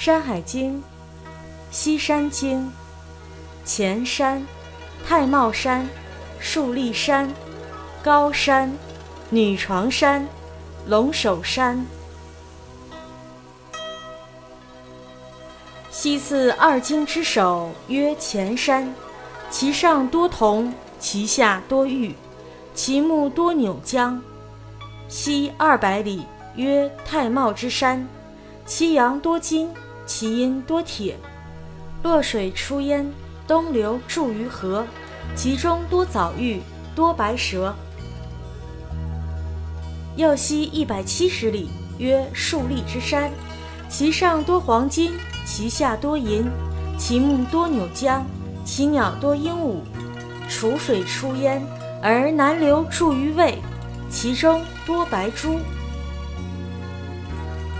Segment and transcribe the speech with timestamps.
[0.00, 0.78] 山海经》
[1.70, 2.72] 西山经
[3.66, 4.42] 前山、
[5.06, 5.86] 太茂山、
[6.38, 7.30] 树立山、
[8.02, 8.74] 高山、
[9.28, 10.26] 女床山、
[10.86, 11.84] 龙首山。
[15.90, 18.94] 西次二经之首曰前山，
[19.50, 22.14] 其上多铜，其下多玉，
[22.74, 24.18] 其目多扭浆。
[25.08, 26.24] 西二百里
[26.56, 28.08] 曰太茂之山，
[28.64, 29.70] 其阳多金，
[30.10, 31.16] 其阴多铁。
[32.02, 33.08] 洛水出焉，
[33.46, 34.84] 东流注于河，
[35.36, 36.60] 其中多藻玉，
[36.96, 37.72] 多白蛇。
[40.16, 43.30] 右西一百七十里曰树立之山，
[43.88, 45.12] 其上多黄金。
[45.46, 46.44] 其下多银，
[46.98, 48.22] 其木多扭浆，
[48.64, 49.76] 其鸟多鹦鹉。
[50.48, 51.62] 楚水出焉，
[52.02, 53.58] 而南流注于渭，
[54.10, 55.60] 其中多白珠。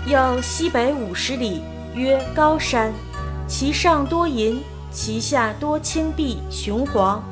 [0.07, 1.61] 又西北五十里，
[1.95, 2.93] 曰高山，
[3.47, 4.61] 其上多银，
[4.91, 7.23] 其下多青碧雄黄，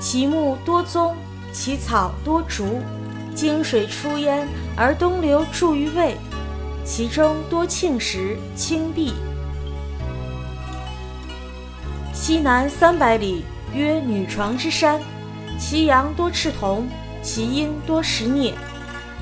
[0.00, 1.14] 其木多棕，
[1.52, 2.80] 其草多竹。
[3.34, 6.16] 经水出焉，而东流注于渭，
[6.84, 9.14] 其中多磬石青碧。
[12.12, 15.00] 西南三百里，曰女床之山，
[15.58, 16.86] 其阳多赤铜，
[17.22, 18.52] 其阴多石镍，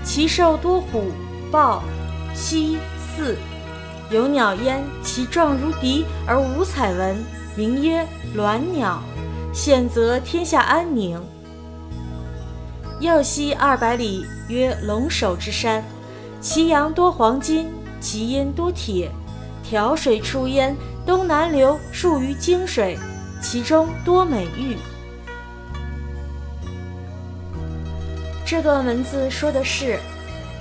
[0.03, 1.13] 其兽多虎、
[1.53, 1.85] 豹、
[2.35, 2.79] 犀、
[3.17, 3.37] 兕，
[4.11, 7.17] 有鸟焉，其状如笛而无彩纹，
[7.55, 8.05] 名曰
[8.37, 9.01] 鸾鸟，
[9.53, 11.21] 现则天下安宁。
[12.99, 15.85] 右西二百里，曰龙首之山，
[16.41, 17.69] 其阳多黄金，
[18.01, 19.11] 其阴多铁，
[19.63, 20.77] 调水出焉。
[21.07, 22.99] 东南流注于泾水，
[23.43, 24.77] 其中多美玉。
[28.45, 29.99] 这段文字说的是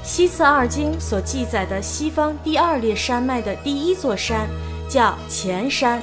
[0.03, 4.47] 西次二经所记载的西方第二列山脉的第一座山，
[4.89, 6.01] 叫前山。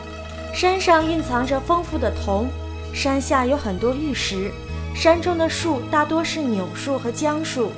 [0.54, 2.48] 山上蕴藏着丰富的铜，
[2.94, 4.50] 山下有很多玉石，
[4.94, 7.72] 山中的树大多是柳树和姜树。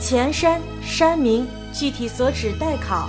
[0.00, 3.08] 前山山名具体所指待考，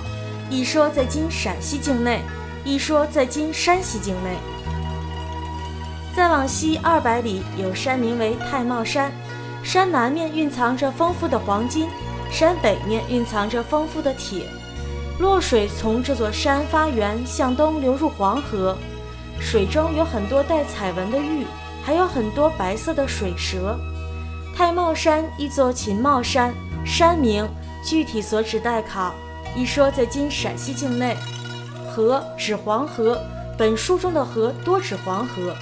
[0.50, 2.20] 一说在今陕西境内。
[2.64, 4.36] 一说在今山西境内，
[6.14, 9.10] 再往西二百里有山名为太茂山，
[9.68, 11.90] 山南面蕴藏着丰富的黄金，
[12.30, 14.46] 山北面蕴藏着丰富的铁。
[15.18, 18.74] 洛水从这座山发源，向东流入黄河，
[19.38, 21.44] 水中有很多带彩纹的玉，
[21.84, 23.78] 还有很多白色的水蛇。
[24.56, 27.46] 太茂山一座秦茂山，山名
[27.84, 29.12] 具体所指待考，
[29.54, 31.14] 一说在今陕西境内。
[31.94, 33.20] 河指黄河，
[33.58, 35.54] 本书中的河多指黄河。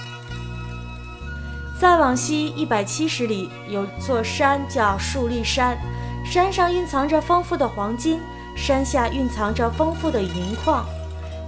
[1.79, 5.77] 再往西一百七十里，有座山叫树立山，
[6.25, 8.19] 山上蕴藏着丰富的黄金，
[8.55, 10.83] 山下蕴藏着丰富的银矿。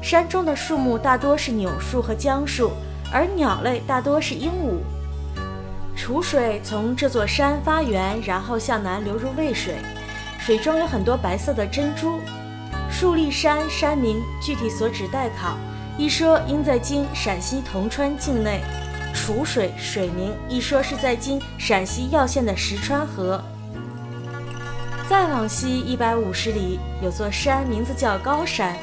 [0.04, 2.72] 山中的树木大多是柳树和姜树，
[3.12, 4.78] 而鸟类大多是鹦鹉。
[5.98, 9.78] 楚水从这座山发源，然后向南流入渭水，
[10.40, 12.20] 水中有很多白色的珍珠。
[12.92, 15.58] 树立山山名具体所指待考，
[15.98, 18.62] 一说应在今陕西铜川境内。
[19.14, 23.42] 楚水水名一说是在今陕西耀县的石川河。
[25.10, 28.76] 再往西一百五十里，有座山，名字叫高山，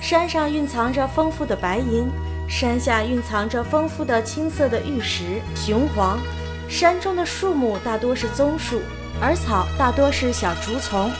[0.00, 2.08] 山上蕴藏着丰富的白银，
[2.48, 6.18] 山下蕴藏着丰富的青色的玉石雄黄。
[6.68, 8.80] 山中的树木大多是棕树，
[9.22, 11.10] 而草大多是小竹丛。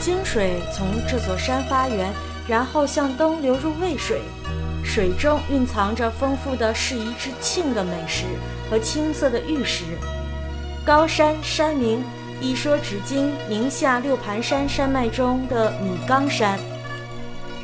[0.00, 2.12] 泾水从这座山发源，
[2.48, 4.22] 然后向东流入渭水，
[4.86, 8.24] 水中蕴藏着丰富的适宜之庆的美食
[8.70, 9.84] 和青色的玉石。
[10.86, 12.02] 高山山名，
[12.40, 16.58] 一说指今宁夏六盘山山脉中的米冈山。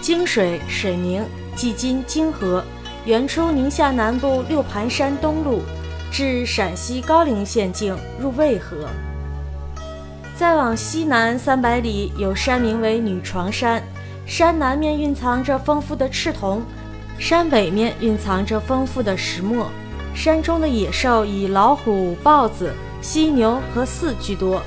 [0.03, 1.25] 泾水水名，
[1.55, 2.63] 即今泾河，
[3.05, 5.61] 源出宁夏南部六盘山东麓，
[6.11, 8.89] 至陕西高陵县境，入渭河。
[10.37, 13.81] 再往西南三百里，有山名为女床山，
[14.27, 16.63] 山南面蕴藏着丰富的赤铜，
[17.23, 19.71] 山北面蕴藏着丰富的石墨。
[20.13, 24.61] 山中的野兽以老虎、豹子、犀牛和兕居多。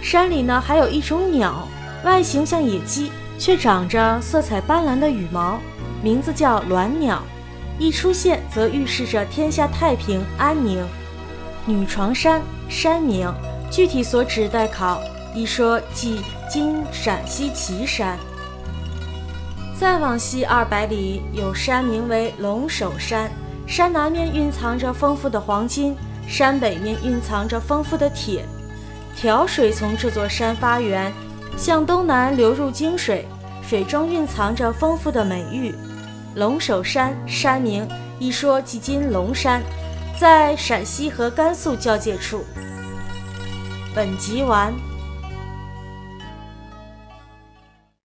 [0.00, 1.66] 山里呢，还有一种鸟，
[2.04, 3.10] 外形像野鸡，
[3.40, 5.58] 却长着色彩斑斓的羽毛，
[6.00, 7.20] 名字叫鸾鸟。
[7.76, 10.86] 一出现，则预示着天下太平安宁。
[11.66, 13.28] 女床山山名。
[13.68, 15.02] 具体所指待考，
[15.34, 18.16] 一说即今陕西岐山。
[19.78, 23.30] 再往西二百里，有山名为龙首山，
[23.66, 25.94] 山南面蕴藏着丰富的黄金，
[26.26, 28.46] 山北面蕴藏着丰富的铁。
[29.14, 31.12] 条水从这座山发源，
[31.58, 33.28] 向东南流入泾水，
[33.62, 35.74] 水中蕴藏着丰富的美玉。
[36.36, 37.86] 龙首山山名
[38.18, 39.62] 一说即今龙山，
[40.18, 42.42] 在陕西和甘肃交界处。
[43.94, 44.72] 本集完。